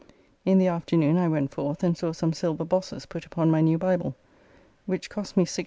In 0.45 0.57
the 0.57 0.65
afternoon 0.65 1.15
I 1.17 1.27
went 1.27 1.53
forth 1.53 1.83
and 1.83 1.95
saw 1.95 2.11
some 2.11 2.33
silver 2.33 2.65
bosses 2.65 3.05
put 3.05 3.23
upon 3.23 3.51
my 3.51 3.61
new 3.61 3.77
Bible, 3.77 4.15
which 4.87 5.11
cost 5.11 5.37
me 5.37 5.45
6s. 5.45 5.59